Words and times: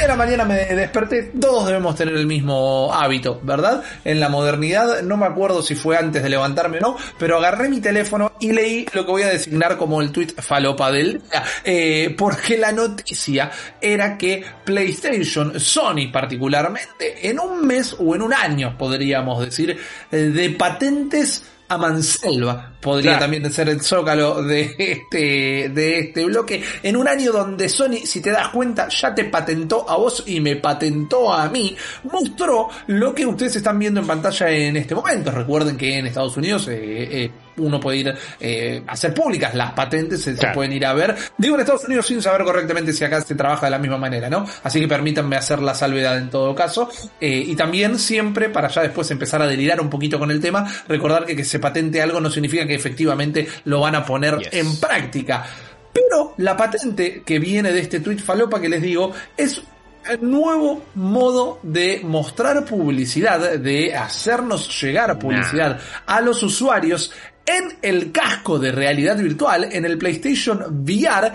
En 0.00 0.08
la 0.08 0.16
mañana 0.16 0.44
me 0.44 0.56
desperté, 0.56 1.32
todos 1.40 1.66
debemos 1.66 1.96
tener 1.96 2.14
el 2.14 2.26
mismo 2.26 2.92
hábito, 2.92 3.40
¿verdad? 3.42 3.82
En 4.04 4.20
la 4.20 4.28
modernidad, 4.28 5.02
no 5.02 5.16
me 5.16 5.26
acuerdo 5.26 5.62
si 5.62 5.74
fue 5.74 5.96
antes 5.96 6.22
de 6.22 6.28
levantarme 6.28 6.78
o 6.78 6.80
no, 6.80 6.96
pero 7.18 7.38
agarré 7.38 7.68
mi 7.68 7.80
teléfono 7.80 8.32
y 8.38 8.52
leí 8.52 8.86
lo 8.92 9.06
que 9.06 9.10
voy 9.10 9.22
a 9.22 9.28
designar 9.28 9.78
como 9.78 10.02
el 10.02 10.12
tweet 10.12 10.34
falopa 10.38 10.92
del 10.92 11.22
día, 11.22 11.44
eh, 11.64 12.14
porque 12.16 12.58
la 12.58 12.72
noticia 12.72 13.50
era 13.80 14.18
que 14.18 14.44
PlayStation, 14.64 15.58
Sony 15.58 16.10
particularmente, 16.12 17.28
en 17.28 17.40
un 17.40 17.66
mes 17.66 17.96
o 17.98 18.14
en 18.14 18.22
un 18.22 18.34
año, 18.34 18.76
podríamos 18.76 19.44
decir, 19.44 19.78
eh, 20.12 20.16
de 20.16 20.50
patentes 20.50 21.44
a 21.68 21.78
manselva. 21.78 22.75
Podría 22.86 23.18
Claro. 23.18 23.24
también 23.24 23.52
ser 23.52 23.68
el 23.68 23.80
zócalo 23.80 24.44
de 24.44 24.72
este, 24.78 25.70
de 25.70 25.98
este 25.98 26.24
bloque. 26.24 26.62
En 26.84 26.96
un 26.96 27.08
año 27.08 27.32
donde 27.32 27.68
Sony, 27.68 28.04
si 28.04 28.20
te 28.20 28.30
das 28.30 28.50
cuenta, 28.50 28.86
ya 28.86 29.12
te 29.12 29.24
patentó 29.24 29.90
a 29.90 29.96
vos 29.96 30.22
y 30.24 30.38
me 30.38 30.54
patentó 30.54 31.32
a 31.32 31.48
mí, 31.48 31.76
mostró 32.04 32.68
lo 32.86 33.12
que 33.12 33.26
ustedes 33.26 33.56
están 33.56 33.80
viendo 33.80 33.98
en 33.98 34.06
pantalla 34.06 34.48
en 34.50 34.76
este 34.76 34.94
momento. 34.94 35.32
Recuerden 35.32 35.76
que 35.76 35.98
en 35.98 36.06
Estados 36.06 36.36
Unidos 36.36 36.68
eh, 36.68 37.24
eh, 37.24 37.30
uno 37.58 37.80
puede 37.80 37.98
ir 37.98 38.14
eh, 38.40 38.82
a 38.86 38.92
hacer 38.92 39.14
públicas 39.14 39.54
las 39.54 39.72
patentes, 39.72 40.22
se, 40.22 40.34
pueden 40.52 40.72
ir 40.72 40.86
a 40.86 40.92
ver. 40.92 41.14
Digo 41.36 41.54
en 41.54 41.60
Estados 41.60 41.84
Unidos 41.84 42.06
sin 42.06 42.22
saber 42.22 42.44
correctamente 42.44 42.92
si 42.92 43.04
acá 43.04 43.20
se 43.20 43.34
trabaja 43.34 43.66
de 43.66 43.70
la 43.70 43.78
misma 43.78 43.98
manera, 43.98 44.28
¿no? 44.28 44.46
Así 44.62 44.80
que 44.80 44.88
permítanme 44.88 45.36
hacer 45.36 45.60
la 45.60 45.74
salvedad 45.74 46.18
en 46.18 46.30
todo 46.30 46.54
caso. 46.54 46.88
Eh, 47.20 47.44
y 47.46 47.56
también 47.56 47.98
siempre, 47.98 48.48
para 48.48 48.68
ya 48.68 48.82
después 48.82 49.10
empezar 49.10 49.42
a 49.42 49.46
delirar 49.46 49.80
un 49.80 49.90
poquito 49.90 50.18
con 50.18 50.30
el 50.30 50.40
tema, 50.40 50.66
recordar 50.88 51.24
que 51.24 51.36
que 51.36 51.44
se 51.44 51.58
patente 51.58 52.00
algo 52.00 52.20
no 52.20 52.30
significa 52.30 52.66
que 52.66 52.75
efectivamente 52.76 53.46
lo 53.64 53.80
van 53.80 53.94
a 53.96 54.04
poner 54.04 54.38
Yes. 54.38 54.48
en 54.52 54.76
práctica. 54.80 55.44
Pero 55.92 56.34
la 56.38 56.56
patente 56.56 57.22
que 57.24 57.38
viene 57.38 57.72
de 57.72 57.80
este 57.80 58.00
tweet 58.00 58.18
falopa 58.18 58.60
que 58.60 58.68
les 58.68 58.82
digo 58.82 59.12
es 59.36 59.60
el 60.08 60.30
nuevo 60.30 60.84
modo 60.94 61.58
de 61.62 62.00
mostrar 62.04 62.64
publicidad, 62.64 63.58
de 63.58 63.96
hacernos 63.96 64.80
llegar 64.80 65.18
publicidad 65.18 65.80
a 66.06 66.20
los 66.20 66.42
usuarios 66.42 67.10
en 67.44 67.78
el 67.80 68.12
casco 68.12 68.58
de 68.58 68.72
realidad 68.72 69.16
virtual, 69.16 69.68
en 69.70 69.84
el 69.84 69.98
PlayStation 69.98 70.84
VR, 70.84 71.32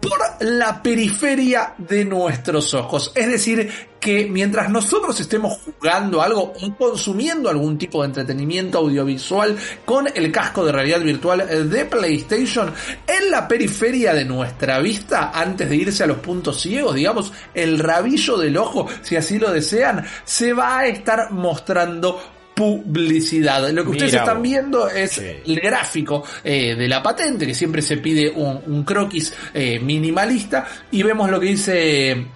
por 0.00 0.18
la 0.40 0.82
periferia 0.82 1.74
de 1.78 2.04
nuestros 2.04 2.74
ojos. 2.74 3.12
Es 3.14 3.28
decir, 3.28 3.70
que 4.00 4.26
mientras 4.26 4.70
nosotros 4.70 5.18
estemos 5.20 5.58
jugando 5.58 6.22
algo 6.22 6.52
o 6.60 6.76
consumiendo 6.76 7.48
algún 7.48 7.78
tipo 7.78 8.02
de 8.02 8.08
entretenimiento 8.08 8.78
audiovisual 8.78 9.56
con 9.84 10.06
el 10.14 10.30
casco 10.30 10.64
de 10.64 10.72
realidad 10.72 11.00
virtual 11.00 11.68
de 11.68 11.84
PlayStation, 11.84 12.72
en 13.06 13.30
la 13.30 13.48
periferia 13.48 14.14
de 14.14 14.24
nuestra 14.24 14.78
vista, 14.78 15.32
antes 15.34 15.68
de 15.68 15.76
irse 15.76 16.04
a 16.04 16.06
los 16.06 16.18
puntos 16.18 16.60
ciegos, 16.60 16.94
digamos, 16.94 17.32
el 17.54 17.78
rabillo 17.78 18.36
del 18.36 18.56
ojo, 18.56 18.86
si 19.02 19.16
así 19.16 19.38
lo 19.38 19.50
desean, 19.50 20.04
se 20.24 20.52
va 20.52 20.78
a 20.78 20.86
estar 20.86 21.32
mostrando 21.32 22.20
publicidad. 22.58 23.70
Lo 23.70 23.84
que 23.84 23.90
ustedes 23.90 24.12
Mira 24.12 24.24
están 24.24 24.42
viendo 24.42 24.88
es 24.88 25.12
Sí. 25.12 25.26
el 25.46 25.60
gráfico 25.60 26.24
eh, 26.42 26.74
de 26.74 26.88
la 26.88 27.00
patente, 27.00 27.46
que 27.46 27.54
siempre 27.54 27.80
se 27.82 27.98
pide 27.98 28.28
un, 28.30 28.60
un 28.66 28.82
croquis 28.84 29.32
eh, 29.54 29.78
minimalista, 29.78 30.66
y 30.90 31.04
vemos 31.04 31.30
lo 31.30 31.38
que 31.38 31.46
dice 31.46 32.26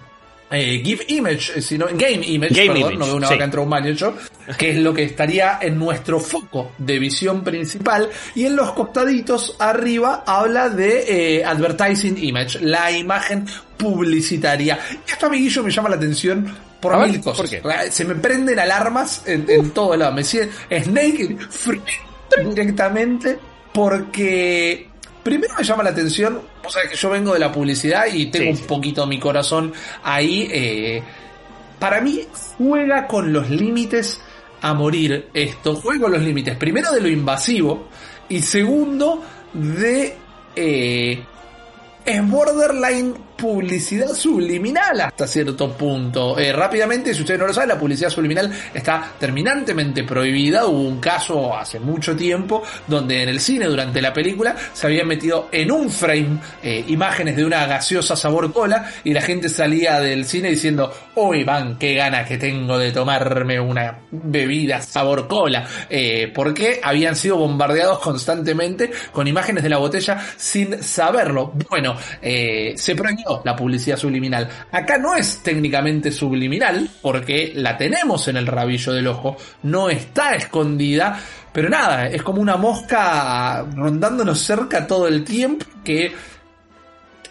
eh, 0.51 0.81
Give 0.85 1.03
Image, 1.09 1.61
sino 1.61 1.87
Game 1.87 2.25
Image, 2.25 2.53
Game 2.53 2.67
perdón, 2.73 2.77
Image, 2.93 2.97
no 2.97 3.05
veo 3.05 3.15
una 3.17 3.27
sí. 3.27 3.33
vaca 3.33 3.43
entre 3.43 3.59
un 3.59 3.69
baño 3.69 3.91
yo, 3.91 4.13
que 4.57 4.71
es 4.71 4.77
lo 4.77 4.93
que 4.93 5.03
estaría 5.03 5.59
en 5.61 5.77
nuestro 5.77 6.19
foco 6.21 6.71
de 6.77 6.99
visión 6.99 7.43
principal, 7.43 8.07
y 8.35 8.45
en 8.45 8.55
los 8.55 8.71
costaditos 8.71 9.55
arriba 9.59 10.23
habla 10.25 10.69
de 10.69 11.39
eh, 11.39 11.43
Advertising 11.45 12.23
Image, 12.23 12.59
la 12.61 12.91
imagen 12.91 13.45
publicitaria. 13.77 14.79
Y 15.05 15.11
esto, 15.11 15.25
amiguillo, 15.25 15.63
me 15.63 15.71
llama 15.71 15.89
la 15.89 15.95
atención 15.97 16.72
por 16.91 16.99
ver, 17.01 17.09
mil 17.11 17.21
cosas. 17.21 17.49
¿por 17.49 17.49
qué? 17.49 17.91
Se 17.91 18.05
me 18.05 18.15
prenden 18.15 18.59
alarmas 18.59 19.23
en, 19.25 19.45
en 19.49 19.71
todo 19.71 19.95
lado. 19.97 20.11
Me 20.13 20.23
sigue 20.23 20.49
Snake 20.83 21.37
directamente 22.45 23.37
porque 23.73 24.87
primero 25.23 25.53
me 25.57 25.63
llama 25.63 25.83
la 25.83 25.89
atención. 25.91 26.41
O 26.63 26.69
sea 26.69 26.83
que 26.89 26.95
yo 26.95 27.09
vengo 27.09 27.33
de 27.33 27.39
la 27.39 27.51
publicidad 27.51 28.05
y 28.11 28.27
tengo 28.27 28.55
Sí, 28.55 28.61
un 28.61 28.67
poquito 28.67 29.05
mi 29.07 29.19
corazón 29.19 29.73
ahí. 30.03 30.47
eh, 30.51 31.03
para 31.79 31.99
mí 31.99 32.21
juega 32.57 33.07
con 33.07 33.33
los 33.33 33.49
límites 33.49 34.19
a 34.61 34.73
morir 34.73 35.27
esto. 35.33 35.75
Juega 35.75 36.03
con 36.03 36.11
los 36.13 36.21
límites. 36.21 36.55
Primero 36.55 36.91
de 36.93 37.01
lo 37.01 37.09
invasivo 37.09 37.87
y 38.29 38.41
segundo 38.41 39.21
de... 39.53 40.15
eh, 40.55 41.23
es 42.05 42.29
borderline 42.29 43.13
publicidad 43.43 44.13
subliminal 44.13 45.01
hasta 45.01 45.27
cierto 45.27 45.73
punto. 45.73 46.39
Eh, 46.39 46.53
rápidamente, 46.53 47.13
si 47.13 47.23
ustedes 47.23 47.41
no 47.41 47.47
lo 47.47 47.53
saben, 47.53 47.67
la 47.67 47.77
publicidad 47.77 48.09
subliminal 48.09 48.49
está 48.73 49.11
terminantemente 49.19 50.05
prohibida. 50.05 50.65
Hubo 50.65 50.79
un 50.79 51.01
caso 51.01 51.53
hace 51.53 51.77
mucho 51.77 52.15
tiempo 52.15 52.63
donde 52.87 53.21
en 53.21 53.27
el 53.27 53.41
cine, 53.41 53.65
durante 53.65 54.01
la 54.01 54.13
película, 54.13 54.55
se 54.71 54.87
habían 54.87 55.09
metido 55.09 55.49
en 55.51 55.73
un 55.73 55.89
frame 55.89 56.39
eh, 56.63 56.85
imágenes 56.87 57.35
de 57.35 57.43
una 57.43 57.65
gaseosa 57.65 58.15
sabor 58.15 58.53
cola 58.53 58.89
y 59.03 59.11
la 59.11 59.21
gente 59.21 59.49
salía 59.49 59.99
del 59.99 60.23
cine 60.23 60.49
diciendo, 60.49 60.93
uy, 61.15 61.43
van, 61.43 61.77
qué 61.77 61.95
ganas 61.95 62.25
que 62.25 62.37
tengo 62.37 62.77
de 62.77 62.93
tomarme 62.93 63.59
una 63.59 63.99
bebida 64.09 64.81
sabor 64.81 65.27
cola. 65.27 65.67
Eh, 65.89 66.31
porque 66.33 66.79
habían 66.81 67.17
sido 67.17 67.35
bombardeados 67.35 67.99
constantemente 67.99 68.89
con 69.11 69.27
imágenes 69.27 69.63
de 69.63 69.69
la 69.69 69.79
botella 69.79 70.17
sin 70.37 70.81
saberlo. 70.81 71.51
Bueno, 71.69 71.97
eh, 72.21 72.75
se 72.77 72.95
prohibió 72.95 73.32
la 73.43 73.55
publicidad 73.55 73.97
subliminal. 73.97 74.47
Acá 74.71 74.97
no 74.97 75.15
es 75.15 75.41
técnicamente 75.41 76.11
subliminal, 76.11 76.89
porque 77.01 77.53
la 77.55 77.77
tenemos 77.77 78.27
en 78.27 78.37
el 78.37 78.47
rabillo 78.47 78.93
del 78.93 79.07
ojo, 79.07 79.37
no 79.63 79.89
está 79.89 80.35
escondida, 80.35 81.19
pero 81.51 81.69
nada, 81.69 82.07
es 82.07 82.21
como 82.21 82.41
una 82.41 82.57
mosca 82.57 83.65
rondándonos 83.75 84.39
cerca 84.39 84.85
todo 84.85 85.07
el 85.07 85.23
tiempo 85.23 85.65
que 85.83 86.13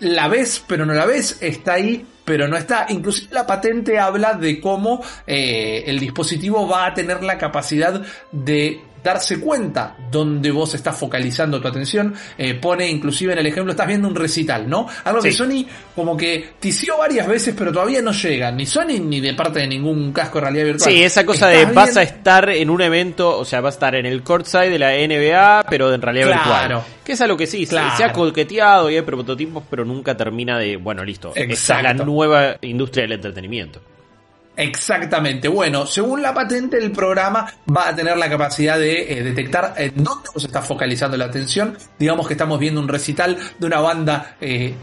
la 0.00 0.26
ves 0.28 0.64
pero 0.66 0.84
no 0.84 0.94
la 0.94 1.06
ves, 1.06 1.38
está 1.40 1.74
ahí 1.74 2.04
pero 2.24 2.48
no 2.48 2.56
está. 2.56 2.86
Inclusive 2.88 3.28
la 3.32 3.46
patente 3.46 3.98
habla 3.98 4.34
de 4.34 4.60
cómo 4.60 5.02
eh, 5.26 5.84
el 5.86 5.98
dispositivo 5.98 6.69
va 6.69 6.86
a 6.86 6.94
tener 6.94 7.22
la 7.22 7.38
capacidad 7.38 8.00
de 8.30 8.80
darse 9.02 9.40
cuenta 9.40 9.96
donde 10.10 10.50
vos 10.50 10.74
estás 10.74 10.96
focalizando 10.96 11.60
tu 11.60 11.68
atención. 11.68 12.14
Eh, 12.38 12.54
pone 12.54 12.88
inclusive 12.88 13.32
en 13.32 13.38
el 13.40 13.46
ejemplo, 13.46 13.72
estás 13.72 13.86
viendo 13.86 14.06
un 14.08 14.14
recital, 14.14 14.68
¿no? 14.68 14.86
Algo 15.04 15.20
que 15.22 15.32
Sí. 15.32 15.38
Sony 15.38 15.66
como 15.94 16.16
que 16.16 16.50
tició 16.60 16.98
varias 16.98 17.26
veces, 17.26 17.54
pero 17.58 17.72
todavía 17.72 18.00
no 18.02 18.12
llega, 18.12 18.50
ni 18.52 18.66
Sony 18.66 19.00
ni 19.00 19.20
de 19.20 19.34
parte 19.34 19.60
de 19.60 19.66
ningún 19.66 20.12
casco 20.12 20.38
de 20.38 20.42
realidad 20.42 20.64
virtual. 20.66 20.90
Sí, 20.92 21.02
esa 21.02 21.26
cosa 21.26 21.48
de 21.48 21.64
vas 21.66 21.96
a 21.96 22.02
estar 22.02 22.48
en 22.50 22.70
un 22.70 22.80
evento, 22.82 23.38
o 23.38 23.44
sea, 23.44 23.60
vas 23.60 23.74
a 23.74 23.76
estar 23.76 23.94
en 23.94 24.06
el 24.06 24.22
courtside 24.22 24.70
de 24.70 24.78
la 24.78 24.94
NBA, 24.94 25.64
pero 25.69 25.92
en 25.92 26.00
realidad 26.02 26.26
Claro. 26.28 26.76
virtual. 26.78 26.82
Que 27.04 27.12
es 27.12 27.20
algo 27.20 27.36
que 27.36 27.46
sí, 27.46 27.66
se- 27.66 27.70
Claro. 27.72 27.96
se 27.96 28.04
ha 28.04 28.12
coqueteado 28.12 28.88
y 28.90 28.96
hay 28.96 29.02
prototipos, 29.02 29.64
pero 29.69 29.84
nunca 29.84 30.16
termina 30.16 30.58
de, 30.58 30.76
bueno, 30.76 31.04
listo. 31.04 31.32
Esta 31.34 31.40
es 31.40 31.69
la 31.69 31.80
Exacto. 31.90 32.04
nueva 32.04 32.56
industria 32.60 33.02
del 33.02 33.12
entretenimiento. 33.12 33.81
Exactamente. 34.56 35.49
Bueno, 35.49 35.87
según 35.87 36.20
la 36.20 36.34
patente, 36.34 36.76
el 36.76 36.93
programa 36.93 37.50
va 37.75 37.88
a 37.88 37.96
tener 37.96 38.16
la 38.16 38.28
capacidad 38.28 38.78
de 38.78 39.12
eh, 39.12 39.22
detectar 39.22 39.75
en 39.76 39.93
dónde 39.96 40.28
vos 40.34 40.44
estás 40.44 40.66
focalizando 40.66 41.16
la 41.16 41.26
atención. 41.26 41.76
Digamos 41.99 42.26
que 42.26 42.34
estamos 42.34 42.58
viendo 42.58 42.81
un 42.81 42.88
recital 42.88 43.38
de 43.58 43.66
una 43.66 43.81
banda, 43.81 44.37
eh, 44.40 44.75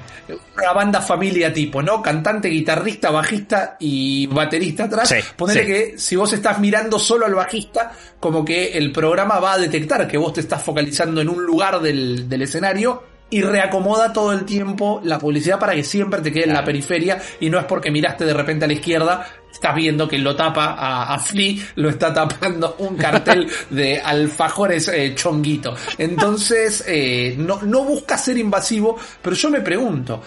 una 0.58 0.74
banda 0.74 1.02
familia 1.02 1.54
tipo, 1.54 1.84
¿no? 1.84 2.02
Cantante, 2.02 2.50
guitarrista, 2.50 3.12
bajista 3.12 3.78
y 3.80 4.26
baterista 4.28 4.86
atrás. 4.86 5.10
Sí, 5.10 5.18
Ponele 5.36 5.62
sí. 5.62 5.68
que 5.68 5.98
si 6.00 6.16
vos 6.16 6.34
estás 6.34 6.60
mirando 6.60 6.98
solo 6.98 7.28
al 7.28 7.36
bajista, 7.36 7.92
como 8.20 8.44
que 8.44 8.72
el 8.74 8.92
programa 8.92 9.40
va 9.40 9.54
a 9.54 9.58
detectar 9.60 10.08
que 10.08 10.18
vos 10.18 10.34
te 10.34 10.42
estás 10.42 10.64
focalizando 10.64 11.22
en 11.22 11.30
un 11.30 11.44
lugar 11.46 11.80
del, 11.80 12.28
del 12.28 12.42
escenario 12.42 13.04
y 13.30 13.42
reacomoda 13.42 14.12
todo 14.12 14.34
el 14.34 14.46
tiempo 14.46 15.02
la 15.04 15.20
publicidad 15.20 15.60
para 15.60 15.76
que 15.76 15.84
siempre 15.84 16.22
te 16.22 16.32
quede 16.32 16.46
en 16.46 16.54
la 16.54 16.64
periferia 16.64 17.22
y 17.40 17.50
no 17.50 17.60
es 17.60 17.66
porque 17.66 17.92
miraste 17.92 18.26
de 18.26 18.34
repente 18.34 18.66
a 18.66 18.68
la 18.68 18.74
izquierda, 18.74 19.28
estás 19.52 19.76
viendo 19.76 20.08
que 20.08 20.18
lo 20.18 20.36
tapa 20.36 20.74
a, 20.78 21.14
a 21.14 21.20
Flea, 21.20 21.56
lo 21.76 21.90
está 21.90 22.14
tapando 22.14 22.76
un 22.80 22.96
cartel 22.96 23.50
de 23.70 24.00
alfajores 24.00 24.88
eh, 24.88 25.14
chonguito. 25.16 25.76
Entonces, 25.98 26.84
eh, 26.88 27.36
no, 27.38 27.62
no 27.64 27.84
busca 27.84 28.18
ser 28.18 28.38
invasivo, 28.38 28.98
pero 29.22 29.36
yo 29.36 29.50
me 29.50 29.62
pregunto, 29.62 30.22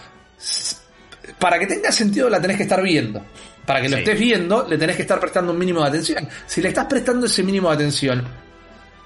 para 1.39 1.59
que 1.59 1.67
tenga 1.67 1.91
sentido 1.93 2.29
la 2.29 2.41
tenés 2.41 2.57
que 2.57 2.63
estar 2.65 2.83
viendo. 2.83 3.23
Para 3.65 3.81
que 3.81 3.89
lo 3.89 3.97
Sí. 3.97 4.03
estés 4.03 4.19
viendo, 4.19 4.67
le 4.69 4.77
tenés 4.77 4.97
que 4.97 5.03
estar 5.03 5.21
prestando 5.21 5.53
un 5.53 5.59
mínimo 5.59 5.81
de 5.83 5.89
atención. 5.89 6.29
Si 6.47 6.61
le 6.61 6.69
estás 6.69 6.87
prestando 6.87 7.27
ese 7.27 7.45
mínimo 7.45 7.69
de 7.69 7.77
atención, 7.77 8.25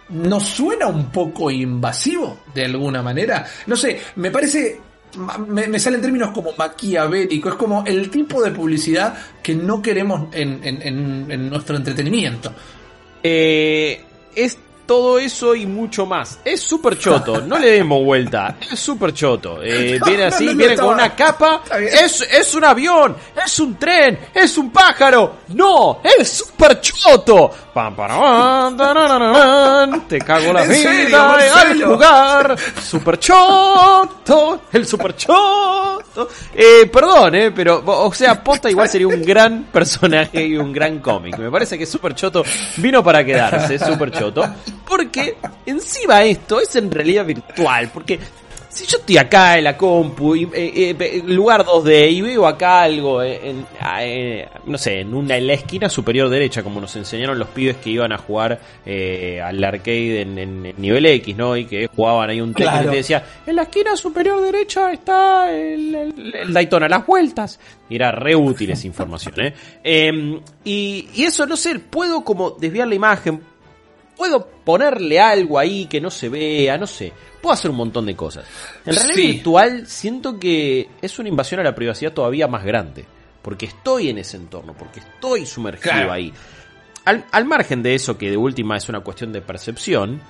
¿no 0.09 0.41
suena 0.41 0.87
un 0.87 1.11
poco 1.11 1.51
invasivo 1.51 2.39
de 2.55 2.65
alguna 2.65 3.03
manera? 3.03 3.47
No 3.67 3.77
sé, 3.77 4.01
me 4.17 4.31
parece. 4.31 4.81
Me, 5.49 5.67
salen 5.79 6.01
términos 6.03 6.31
como 6.31 6.51
maquiavélico, 6.59 7.49
es 7.49 7.55
como 7.55 7.85
el 7.87 8.11
tipo 8.11 8.43
de 8.43 8.51
publicidad 8.51 9.17
que 9.43 9.55
no 9.55 9.81
queremos 9.81 10.29
en, 10.35 10.61
en- 10.63 10.83
nuestro 11.49 11.77
entretenimiento. 11.77 12.53
Eh, 13.23 14.05
todo 14.87 15.19
eso 15.19 15.55
y 15.55 15.67
mucho 15.67 16.07
más. 16.07 16.39
Es 16.45 16.61
súper 16.63 16.99
choto, 16.99 17.41
no 17.47 17.59
le 17.59 17.73
demos 17.73 18.05
vuelta. 18.05 18.57
Es 18.71 18.79
súper 18.79 19.13
choto. 19.13 19.61
Eh, 19.63 19.99
No, 20.01 20.07
viene 20.07 20.25
así, 20.25 20.47
no, 20.47 20.53
no 20.53 20.59
viene 20.59 20.77
con 20.77 20.95
una 20.95 21.15
capa. 21.15 21.63
Es, 21.79 22.21
es 22.23 22.55
un 22.55 22.65
avión, 22.65 23.17
es 23.45 23.59
un 23.59 23.77
tren, 23.77 24.19
es 24.33 24.57
un 24.57 24.71
pájaro. 24.71 25.37
No, 25.49 26.01
es 26.03 26.29
súper 26.31 26.81
choto. 26.81 27.51
Pam, 27.75 27.95
param, 27.95 28.77
tarararán. 28.77 30.09
Te 30.09 30.19
cago 30.19 30.53
la 30.53 30.63
¿En 30.65 30.71
vida 30.71 31.39
serio, 31.41 31.53
al 31.55 31.83
jugar. 31.85 32.57
Súper 32.83 33.19
choto, 33.19 34.61
el 34.73 34.87
súper 34.87 35.17
choto. 35.17 35.96
Eh, 36.55 36.87
perdón, 36.93 37.35
eh, 37.35 37.53
pero, 37.53 37.83
o 37.85 38.13
sea, 38.13 38.43
posta 38.43 38.71
igual 38.71 38.89
sería 38.89 39.09
un 39.09 39.23
gran 39.23 39.65
personaje 39.65 40.47
y 40.47 40.57
un 40.57 40.73
gran 40.73 41.01
cómic. 41.01 41.39
Me 41.39 41.51
parece 41.51 41.77
que 41.79 41.87
Super 41.87 42.15
Choto 42.15 42.45
vino 42.79 43.03
para 43.03 43.25
quedarse, 43.25 43.79
Super 43.79 44.11
Choto. 44.11 44.45
Porque 44.87 45.37
encima 45.67 46.23
esto 46.25 46.61
es 46.61 46.75
en 46.77 46.91
realidad 46.91 47.25
virtual. 47.27 47.91
Porque 47.93 48.19
si 48.77 48.87
yo 48.87 48.99
estoy 48.99 49.17
acá 49.17 49.57
en 49.59 49.65
la 49.65 49.77
compu, 49.77 50.37
y, 50.37 50.45
eh, 50.53 50.95
eh, 50.99 51.23
lugar 51.27 51.65
2D, 51.65 52.11
y 52.13 52.21
veo 52.21 52.47
acá 52.47 52.83
algo, 52.83 53.23
eh, 53.23 53.41
en, 53.51 53.67
eh, 54.01 54.49
no 54.67 54.77
sé, 54.77 55.01
en, 55.01 55.15
una, 55.15 55.37
en 55.37 55.47
la 55.47 55.55
esquina 55.55 55.89
superior 55.89 56.29
derecha, 56.29 56.63
como 56.63 56.81
nos 56.81 56.95
enseñaron 56.97 57.39
los 57.39 57.49
pibes 57.49 57.77
que 57.79 57.91
iban 57.91 58.13
a 58.13 58.19
jugar 58.19 58.61
al 58.87 59.65
arcade 59.65 60.21
en, 60.23 60.75
nivel 60.77 61.07
X, 61.07 61.37
¿no? 61.37 61.57
Y 61.57 61.65
que 61.65 61.87
jugaban 61.95 62.31
ahí 62.31 62.41
un 62.41 62.53
Tekken 62.53 62.73
Claro. 62.73 62.89
y 62.89 62.91
te 62.91 62.97
decía, 62.97 63.25
en 63.47 63.57
la 63.57 63.63
esquina 63.63 63.97
superior 63.97 64.41
derecha 64.43 64.93
está 64.93 65.51
el, 65.53 65.95
el- 65.95 66.35
el 66.35 66.53
Daytona, 66.53 66.89
las 66.89 67.07
vueltas. 67.07 67.59
Y 67.89 67.95
era 67.97 68.11
re 68.13 68.35
útil 68.37 68.71
esa 68.71 68.87
información, 68.87 69.35
¿eh? 69.41 69.55
Em, 69.85 70.41
y, 70.65 71.09
y 71.15 71.23
eso, 71.25 71.47
no 71.47 71.57
sé, 71.57 71.79
puedo 71.79 72.25
como 72.25 72.51
desviar 72.51 72.89
la 72.89 72.95
imagen, 72.95 73.41
puedo 74.17 74.47
ponerle 74.65 75.21
algo 75.21 75.59
ahí 75.59 75.87
que 75.87 76.01
no 76.01 76.11
se 76.11 76.29
vea, 76.29 76.79
no 76.79 76.87
sé. 76.87 77.13
Puedo 77.41 77.53
hacer 77.53 77.71
un 77.71 77.77
montón 77.77 78.07
de 78.07 78.17
cosas. 78.17 78.45
En 78.85 78.95
realidad 78.95 79.15
Sí. 79.15 79.27
virtual 79.33 79.87
siento 79.87 80.39
que 80.39 80.89
es 81.03 81.19
una 81.19 81.29
invasión 81.29 81.61
a 81.61 81.65
la 81.65 81.75
privacidad 81.75 82.13
todavía 82.13 82.49
más 82.49 82.65
grande. 82.65 83.05
Porque 83.43 83.67
estoy 83.67 84.09
en 84.09 84.19
ese 84.19 84.37
entorno, 84.39 84.75
porque 84.77 85.01
estoy 85.01 85.47
sumergido 85.47 85.93
Claro. 85.93 86.13
ahí. 86.13 86.33
Al, 87.05 87.25
al 87.31 87.45
margen 87.45 87.83
de 87.83 87.95
eso, 87.95 88.19
que 88.19 88.31
de 88.31 88.37
última 88.37 88.77
es 88.77 88.89
una 88.89 89.01
cuestión 89.01 89.33
de 89.33 89.41
percepción, 89.41 90.21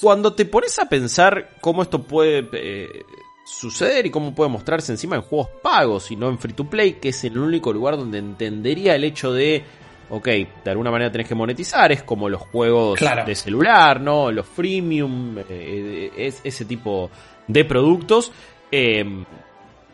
cuando 0.00 0.32
te 0.34 0.44
pones 0.44 0.78
a 0.78 0.86
pensar 0.88 1.50
cómo 1.60 1.82
esto 1.82 2.02
puede 2.02 2.48
eh, 2.52 3.04
suceder 3.46 4.06
y 4.06 4.10
cómo 4.10 4.34
puede 4.34 4.50
mostrarse 4.50 4.92
encima 4.92 5.16
en 5.16 5.22
juegos 5.22 5.48
pagos 5.62 6.10
y 6.10 6.16
no 6.16 6.28
en 6.28 6.38
free 6.38 6.52
to 6.52 6.64
play, 6.68 6.94
que 6.94 7.10
es 7.10 7.24
el 7.24 7.38
único 7.38 7.72
lugar 7.72 7.96
donde 7.96 8.18
entendería 8.18 8.94
el 8.94 9.04
hecho 9.04 9.32
de, 9.32 9.64
ok, 10.10 10.24
de 10.26 10.70
alguna 10.70 10.90
manera 10.90 11.10
tenés 11.10 11.28
que 11.28 11.34
monetizar, 11.34 11.90
es 11.92 12.02
como 12.02 12.28
los 12.28 12.40
juegos 12.42 12.98
Claro. 12.98 13.24
de 13.24 13.34
celular, 13.34 14.00
¿no? 14.00 14.30
Los 14.30 14.46
freemium, 14.46 15.36
eh, 15.48 16.10
es, 16.16 16.40
ese 16.44 16.64
tipo 16.64 17.10
de 17.46 17.64
productos. 17.64 18.32
Eh, 18.70 19.24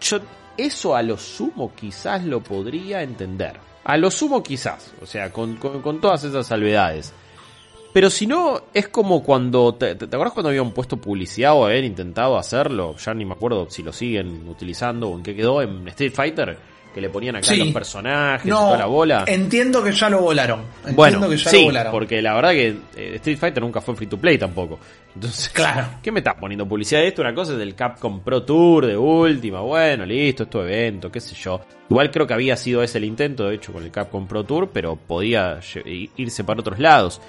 yo 0.01 0.19
eso 0.57 0.95
a 0.95 1.03
lo 1.03 1.17
sumo 1.17 1.73
quizás 1.75 2.25
lo 2.25 2.41
podría 2.41 3.03
entender. 3.03 3.57
A 3.85 3.97
lo 3.97 4.11
sumo 4.11 4.43
quizás, 4.43 4.93
o 5.03 5.07
sea, 5.07 5.33
con, 5.33 5.57
con- 5.57 5.83
con 5.83 6.01
todas 6.01 6.23
esas 6.25 6.47
salvedades. 6.47 7.13
Pero 7.93 8.09
si 8.09 8.27
no, 8.27 8.63
es 8.73 8.89
como 8.89 9.23
cuando. 9.23 9.75
¿Te, 9.75 9.95
te, 9.97 10.05
acuerdas 10.07 10.33
cuando 10.33 10.49
habían 10.49 10.71
puesto 10.71 10.97
publicidad 10.97 11.53
o 11.55 11.67
habían 11.67 11.85
intentado 11.85 12.39
hacerlo? 12.39 12.97
Ya 12.97 13.13
ni 13.13 13.25
me 13.27 13.35
acuerdo 13.35 13.69
si 13.69 13.83
lo 13.83 13.93
siguen 13.93 14.49
utilizando 14.49 15.09
o 15.11 15.17
en 15.19 15.23
qué 15.23 15.37
quedó 15.37 15.61
en 15.61 15.87
Street 15.89 16.13
Fighter. 16.15 16.57
Que 16.95 17.01
le 17.01 17.09
ponían 17.09 17.37
acá 17.37 17.47
Sí. 17.47 17.57
los 17.57 17.69
personajes 17.73 18.47
y 18.47 18.51
toda 18.51 18.77
la 18.77 18.87
bola. 18.87 19.25
entiendo 19.27 19.83
que 19.83 19.93
ya 19.93 20.11
lo 20.11 20.21
volaron. 20.21 20.61
Entiendo 20.81 20.97
Bueno, 20.97 21.29
que 21.31 21.37
ya 21.39 21.51
sí, 21.51 21.57
lo 21.61 21.65
volaron. 21.65 21.93
porque 21.93 22.21
la 22.21 22.35
verdad 22.35 22.51
que 22.51 22.67
eh, 22.97 23.13
Street 23.17 23.39
Fighter 23.39 23.63
nunca 23.63 23.81
fue 23.81 23.97
free 23.97 24.07
to 24.09 24.19
play 24.19 24.37
tampoco. 24.37 24.79
Entonces, 25.15 25.49
Claro. 25.49 25.87
¿qué 26.03 26.13
me 26.13 26.21
estás 26.21 26.35
poniendo 26.35 26.67
publicidad 26.69 27.01
de 27.01 27.09
esto? 27.09 27.23
Una 27.23 27.35
cosa 27.35 27.53
es 27.53 27.59
del 27.59 27.75
Capcom 27.75 28.21
Pro 28.21 28.43
Tour 28.43 28.87
de 28.87 28.97
última, 28.97 29.61
bueno, 29.61 30.05
listo, 30.05 30.43
es 30.43 30.51
tu 30.51 30.61
evento, 30.61 31.11
qué 31.11 31.21
sé 31.21 31.35
yo. 31.35 31.61
Igual 31.89 32.11
creo 32.11 32.27
que 32.27 32.35
había 32.35 32.57
sido 32.57 32.83
ese 32.83 32.99
el 32.99 33.05
intento, 33.05 33.45
de 33.49 33.55
hecho, 33.55 33.73
con 33.73 33.83
el 33.83 33.91
Capcom 33.91 34.27
Pro 34.27 34.45
Tour, 34.45 34.69
pero 34.73 34.97
podía 34.97 35.61
irse 36.17 36.45
para 36.45 36.61
otros 36.61 36.79
lados. 36.79 37.21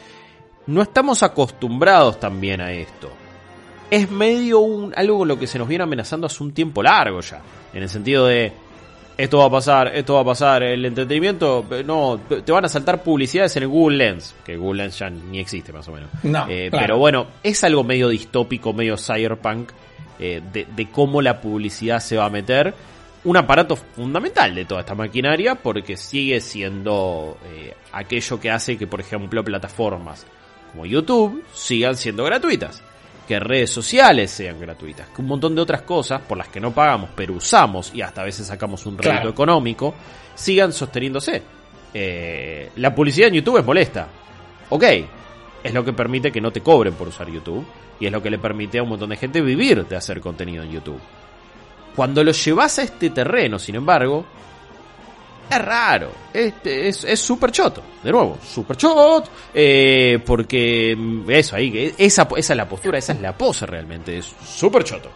No 0.67 0.81
estamos 0.81 1.23
acostumbrados 1.23 2.19
también 2.19 2.61
a 2.61 2.71
esto. 2.71 3.09
Es 3.91 4.09
medio 4.09 4.59
un, 4.59 4.93
algo 4.95 5.19
con 5.19 5.27
lo 5.27 5.37
que 5.37 5.45
se 5.45 5.59
nos 5.59 5.67
viene 5.67 5.83
amenazando 5.83 6.25
hace 6.27 6.41
un 6.41 6.53
tiempo 6.53 6.81
largo 6.81 7.19
ya. 7.21 7.41
En 7.73 7.83
el 7.83 7.89
sentido 7.89 8.25
de, 8.27 8.51
esto 9.17 9.37
va 9.37 9.45
a 9.45 9.49
pasar, 9.49 9.95
esto 9.95 10.15
va 10.15 10.21
a 10.21 10.25
pasar. 10.25 10.63
El 10.63 10.85
entretenimiento, 10.85 11.65
eh, 11.71 11.83
no, 11.83 12.19
te 12.19 12.51
van 12.51 12.65
a 12.65 12.69
saltar 12.69 13.03
publicidades 13.03 13.55
en 13.57 13.63
el 13.63 13.69
Google 13.69 13.97
Lens, 13.97 14.35
que 14.45 14.57
Google 14.57 14.83
Lens 14.83 14.99
ya 14.99 15.09
ni 15.09 15.39
existe 15.39 15.71
más 15.71 15.87
o 15.87 15.91
menos. 15.91 16.09
No, 16.23 16.47
Eh, 16.49 16.69
claro. 16.69 16.85
Pero 16.85 16.97
bueno, 16.97 17.27
es 17.43 17.63
algo 17.63 17.83
medio 17.83 18.09
distópico, 18.09 18.73
medio 18.73 18.97
cyberpunk, 18.97 19.71
eh, 20.19 20.41
de, 20.51 20.67
de 20.75 20.89
cómo 20.89 21.21
la 21.21 21.39
publicidad 21.41 21.99
se 21.99 22.17
va 22.17 22.25
a 22.25 22.29
meter. 22.29 22.73
Un 23.25 23.37
aparato 23.37 23.77
fundamental 23.77 24.53
de 24.53 24.65
toda 24.65 24.81
esta 24.81 24.95
maquinaria, 24.95 25.55
porque 25.55 25.95
sigue 25.95 26.41
siendo 26.41 27.37
eh, 27.45 27.73
aquello 27.93 28.39
que 28.39 28.51
hace 28.51 28.77
que, 28.77 28.85
por 28.85 28.99
ejemplo, 28.99 29.43
plataformas 29.43 30.25
como 30.71 30.85
YouTube 30.85 31.43
sigan 31.53 31.95
siendo 31.95 32.23
gratuitas 32.23 32.81
que 33.27 33.39
redes 33.39 33.69
sociales 33.69 34.31
sean 34.31 34.59
gratuitas, 34.59 35.07
que 35.09 35.21
un 35.21 35.27
montón 35.27 35.55
de 35.55 35.61
otras 35.61 35.83
cosas 35.83 36.21
por 36.21 36.37
las 36.37 36.49
que 36.49 36.59
no 36.59 36.71
pagamos 36.73 37.09
pero 37.15 37.33
usamos 37.33 37.91
y 37.93 38.01
hasta 38.01 38.21
a 38.21 38.25
veces 38.25 38.47
sacamos 38.47 38.85
un 38.85 38.97
rédito 38.97 39.13
Claro. 39.15 39.29
económico, 39.29 39.93
sigan 40.35 40.73
sosteniéndose. 40.73 41.41
Eh, 41.93 42.71
la 42.77 42.93
publicidad 42.93 43.27
en 43.29 43.35
YouTube 43.35 43.57
es 43.59 43.65
molesta. 43.65 44.07
Ok, 44.69 44.83
es 45.63 45.73
lo 45.73 45.85
que 45.85 45.93
permite 45.93 46.31
que 46.31 46.41
no 46.41 46.51
te 46.51 46.61
cobren 46.61 46.93
por 46.95 47.07
usar 47.07 47.29
YouTube 47.29 47.65
y 47.99 48.05
es 48.07 48.11
lo 48.11 48.21
que 48.21 48.29
le 48.29 48.39
permite 48.39 48.79
a 48.79 48.83
un 48.83 48.89
montón 48.89 49.09
de 49.11 49.17
gente 49.17 49.41
vivir 49.41 49.85
de 49.85 49.95
hacer 49.95 50.19
contenido 50.19 50.63
en 50.63 50.71
YouTube. 50.71 50.99
Cuando 51.95 52.23
lo 52.23 52.31
llevas 52.31 52.79
a 52.79 52.83
este 52.83 53.11
terreno, 53.11 53.59
sin 53.59 53.75
embargo, 53.75 54.25
es 55.49 55.65
raro. 55.65 56.11
Este 56.33 56.87
es 56.87 57.03
es 57.03 57.19
súper 57.19 57.51
choto. 57.51 57.81
De 58.03 58.11
nuevo, 58.11 58.37
súper 58.43 58.75
choto. 58.77 59.29
eh, 59.53 60.19
porque 60.25 60.95
mm, 60.97 61.29
eso 61.29 61.55
ahí, 61.55 61.71
que 61.71 61.93
esa, 61.97 62.27
esa 62.35 62.53
es 62.53 62.57
la 62.57 62.67
postura, 62.67 62.97
esa 62.97 63.13
es 63.13 63.21
la 63.21 63.37
pose 63.37 63.65
realmente. 63.65 64.17
Es 64.17 64.33
súper 64.45 64.83
choto. 64.83 65.09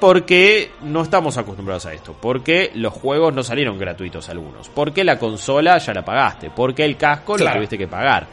Porque 0.00 0.72
no 0.82 1.02
estamos 1.02 1.38
acostumbrados 1.38 1.86
a 1.86 1.94
esto. 1.94 2.14
Porque 2.20 2.70
los 2.74 2.92
juegos 2.92 3.32
no 3.32 3.42
salieron 3.42 3.78
gratuitos 3.78 4.28
algunos. 4.28 4.68
Porque 4.68 5.04
la 5.04 5.18
consola 5.18 5.78
ya 5.78 5.94
la 5.94 6.04
pagaste. 6.04 6.50
Porque 6.50 6.84
el 6.84 6.96
casco 6.98 7.32
lo 7.32 7.38
Claro. 7.44 7.56
tuviste 7.56 7.78
que 7.78 7.88
pagar. 7.88 8.26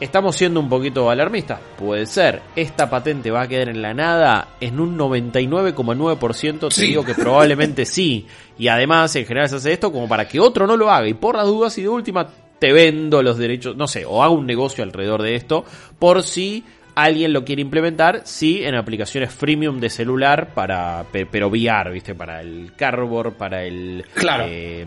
¿Estamos 0.00 0.34
siendo 0.36 0.60
un 0.60 0.68
poquito 0.68 1.08
alarmistas? 1.08 1.60
Puede 1.78 2.06
ser. 2.06 2.42
¿Esta 2.56 2.90
patente 2.90 3.30
va 3.30 3.42
a 3.42 3.48
quedar 3.48 3.68
en 3.68 3.80
la 3.80 3.94
nada? 3.94 4.48
En 4.60 4.80
un 4.80 4.98
99,9% 4.98 6.68
te 6.68 6.74
Sí. 6.74 6.86
digo 6.88 7.04
que 7.04 7.14
probablemente 7.14 7.84
sí. 7.86 8.26
Y 8.58 8.68
además, 8.68 9.14
en 9.16 9.24
general 9.26 9.48
se 9.48 9.56
hace 9.56 9.72
esto 9.72 9.92
como 9.92 10.08
para 10.08 10.26
que 10.28 10.40
otro 10.40 10.66
no 10.66 10.76
lo 10.76 10.90
haga. 10.90 11.08
Y 11.08 11.14
por 11.14 11.36
las 11.36 11.46
dudas 11.46 11.76
y 11.78 11.82
de 11.82 11.88
última, 11.88 12.26
te 12.58 12.72
vendo 12.72 13.22
los 13.22 13.38
derechos, 13.38 13.76
no 13.76 13.86
sé, 13.86 14.04
o 14.04 14.22
hago 14.22 14.34
un 14.34 14.46
negocio 14.46 14.82
alrededor 14.84 15.22
de 15.22 15.36
esto, 15.36 15.64
por 15.98 16.22
si 16.22 16.64
alguien 16.96 17.32
lo 17.32 17.44
quiere 17.44 17.60
implementar, 17.62 18.22
sí, 18.24 18.62
en 18.64 18.76
aplicaciones 18.76 19.32
freemium 19.34 19.80
de 19.80 19.90
celular 19.90 20.54
para, 20.54 21.04
pe- 21.10 21.26
pero 21.26 21.48
VR, 21.48 21.90
¿viste? 21.90 22.14
Para 22.14 22.40
el 22.40 22.72
Cardboard, 22.76 23.32
para 23.34 23.64
el 23.64 24.04
Claro. 24.14 24.44
eh, 24.48 24.86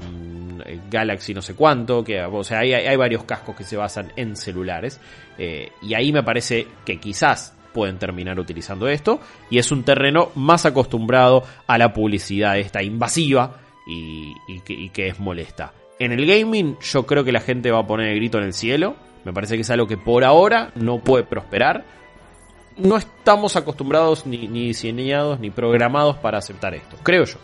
Galaxy 0.89 1.33
no 1.33 1.41
sé 1.41 1.55
cuánto, 1.55 2.03
que, 2.03 2.21
o 2.21 2.43
sea, 2.43 2.59
hay, 2.59 2.95
varios 2.95 3.23
cascos 3.23 3.55
que 3.55 3.63
se 3.63 3.77
basan 3.77 4.11
en 4.15 4.35
celulares, 4.35 4.99
eh, 5.37 5.71
y 5.81 5.93
ahí 5.93 6.11
me 6.11 6.23
parece 6.23 6.67
que 6.85 6.99
quizás 6.99 7.55
pueden 7.73 7.97
terminar 7.99 8.39
utilizando 8.39 8.87
esto, 8.87 9.19
y 9.49 9.59
es 9.59 9.71
un 9.71 9.83
terreno 9.83 10.31
más 10.35 10.65
acostumbrado 10.65 11.43
a 11.67 11.77
la 11.77 11.93
publicidad 11.93 12.57
esta 12.57 12.81
invasiva 12.81 13.57
y, 13.87 14.33
y 14.47 14.61
que, 14.61 14.73
y 14.73 14.89
que 14.89 15.07
es 15.07 15.19
molesta. 15.19 15.73
En 15.99 16.11
el 16.11 16.25
gaming 16.25 16.77
yo 16.79 17.05
creo 17.05 17.23
que 17.23 17.31
la 17.31 17.39
gente 17.39 17.71
va 17.71 17.79
a 17.79 17.87
poner 17.87 18.09
el 18.09 18.15
grito 18.15 18.37
en 18.37 18.45
el 18.45 18.53
cielo, 18.53 18.95
me 19.25 19.33
parece 19.33 19.55
que 19.55 19.61
es 19.61 19.69
algo 19.69 19.87
que 19.87 19.97
por 19.97 20.23
ahora 20.23 20.71
no 20.75 20.99
puede 20.99 21.23
prosperar, 21.23 21.85
no 22.77 22.97
estamos 22.97 23.55
acostumbrados 23.55 24.25
ni, 24.25 24.47
ni 24.47 24.67
diseñados 24.67 25.39
ni 25.39 25.49
programados 25.49 26.17
para 26.17 26.37
aceptar 26.37 26.75
esto, 26.75 26.97
creo 27.03 27.25
yo. 27.25 27.37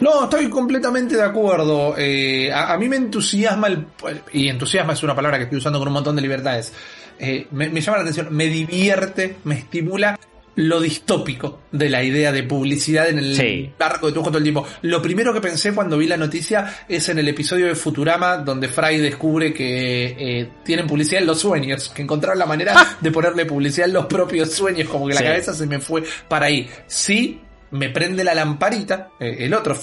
No, 0.00 0.24
estoy 0.24 0.48
completamente 0.48 1.16
de 1.16 1.22
acuerdo. 1.22 1.94
Eh, 1.98 2.52
a, 2.52 2.72
a 2.72 2.78
mí 2.78 2.88
me 2.88 2.96
entusiasma 2.96 3.66
el, 3.68 3.86
y 4.32 4.48
entusiasma 4.48 4.92
es 4.92 5.02
una 5.02 5.14
palabra 5.14 5.38
que 5.38 5.44
estoy 5.44 5.58
usando 5.58 5.78
con 5.78 5.88
un 5.88 5.94
montón 5.94 6.16
de 6.16 6.22
libertades. 6.22 6.72
Eh, 7.18 7.46
me, 7.50 7.68
me 7.68 7.80
llama 7.80 7.98
la 7.98 8.02
atención, 8.02 8.28
me 8.30 8.46
divierte, 8.46 9.36
me 9.44 9.56
estimula 9.56 10.18
lo 10.60 10.80
distópico 10.80 11.60
de 11.70 11.88
la 11.88 12.02
idea 12.02 12.32
de 12.32 12.42
publicidad 12.42 13.08
en 13.08 13.18
el 13.18 13.36
Sí. 13.36 13.70
arco 13.78 14.08
de 14.08 14.12
tu 14.12 14.20
ojo 14.20 14.30
todo 14.30 14.38
el 14.38 14.42
tiempo. 14.44 14.66
Lo 14.82 15.00
primero 15.00 15.32
que 15.32 15.40
pensé 15.40 15.72
cuando 15.72 15.96
vi 15.98 16.08
la 16.08 16.16
noticia 16.16 16.78
es 16.88 17.08
en 17.08 17.18
el 17.20 17.28
episodio 17.28 17.66
de 17.66 17.76
Futurama 17.76 18.38
donde 18.38 18.66
Fry 18.66 18.98
descubre 18.98 19.52
que 19.54 20.16
eh, 20.18 20.48
tienen 20.64 20.88
publicidad 20.88 21.20
en 21.20 21.28
los 21.28 21.38
sueños, 21.38 21.90
que 21.90 22.02
encontraron 22.02 22.40
la 22.40 22.46
manera 22.46 22.96
de 23.00 23.10
ponerle 23.12 23.46
publicidad 23.46 23.86
en 23.86 23.94
los 23.94 24.06
propios 24.06 24.52
sueños, 24.52 24.88
como 24.88 25.06
que 25.06 25.14
la 25.14 25.20
Sí. 25.20 25.26
cabeza 25.26 25.54
se 25.54 25.66
me 25.66 25.78
fue 25.78 26.02
para 26.28 26.46
ahí. 26.46 26.68
Sí, 26.88 27.40
me 27.70 27.90
prende 27.90 28.24
la 28.24 28.34
lamparita, 28.34 29.10
eh, 29.20 29.36
el 29.40 29.54
otro 29.54 29.74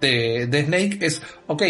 de, 0.00 0.46
de 0.46 0.64
Snake 0.64 0.98
es, 1.00 1.22
ok, 1.46 1.62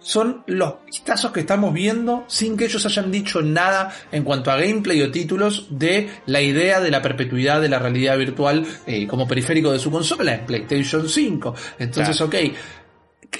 son 0.00 0.42
los 0.46 0.74
vistazos 0.86 1.30
que 1.30 1.40
estamos 1.40 1.72
viendo 1.74 2.24
sin 2.26 2.56
que 2.56 2.64
ellos 2.64 2.84
hayan 2.86 3.10
dicho 3.10 3.42
nada 3.42 3.94
en 4.10 4.24
cuanto 4.24 4.50
a 4.50 4.56
gameplay 4.56 5.02
o 5.02 5.10
títulos 5.10 5.66
de 5.70 6.08
la 6.26 6.40
idea 6.40 6.80
de 6.80 6.90
la 6.90 7.02
perpetuidad 7.02 7.60
de 7.60 7.68
la 7.68 7.78
realidad 7.78 8.16
virtual 8.16 8.66
eh, 8.86 9.06
como 9.06 9.28
periférico 9.28 9.70
de 9.70 9.78
su 9.78 9.90
consola 9.90 10.34
en 10.34 10.46
PlayStation 10.46 11.08
5. 11.08 11.54
Entonces, 11.78 12.20
ok. 12.20 12.34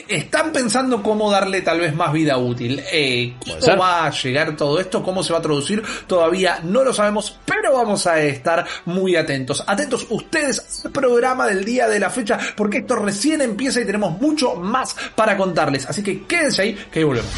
Están 0.09 0.53
pensando 0.53 1.03
cómo 1.03 1.31
darle 1.31 1.63
tal 1.63 1.81
vez 1.81 1.95
más 1.95 2.13
vida 2.13 2.37
útil. 2.39 2.83
Eh, 2.93 3.35
¿Cómo 3.45 3.61
ser. 3.61 3.81
va 3.81 4.07
a 4.07 4.11
llegar 4.11 4.57
todo 4.57 4.81
esto? 4.81 5.03
¿Cómo 5.03 5.23
se 5.23 5.33
va 5.33 5.39
a 5.39 5.43
traducir? 5.43 5.83
Todavía 6.07 6.61
no 6.63 6.83
lo 6.85 6.93
sabemos, 6.93 7.39
pero 7.45 7.75
vamos 7.75 8.07
a 8.07 8.21
estar 8.21 8.67
muy 8.85 9.17
atentos. 9.17 9.63
Atentos 9.67 10.07
ustedes 10.11 10.85
al 10.85 10.93
programa 10.93 11.47
del 11.47 11.65
día 11.65 11.89
de 11.89 12.01
la 12.01 12.11
fecha, 12.11 12.39
porque 12.57 12.79
esto 12.79 12.97
recién 12.97 13.41
empieza 13.41 13.81
y 13.81 13.85
tenemos 13.87 14.21
mucho 14.21 14.55
más 14.57 14.97
para 15.15 15.37
contarles. 15.37 15.87
Así 15.87 16.03
que 16.03 16.25
quédense 16.25 16.63
ahí, 16.63 16.79
que 16.91 17.01
ahí 17.01 17.05
volvemos. 17.05 17.31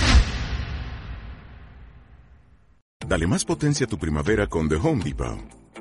Dale 3.06 3.26
más 3.26 3.44
potencia 3.44 3.86
a 3.86 3.88
tu 3.88 3.98
primavera 3.98 4.46
con 4.46 4.68
The 4.68 4.76
Home 4.76 5.04
Depot. 5.04 5.61